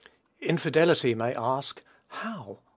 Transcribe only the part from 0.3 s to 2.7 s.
Infidelity may ask, "How?